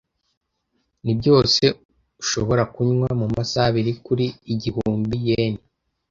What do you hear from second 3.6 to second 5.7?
ibiri kuri igibumbi yen.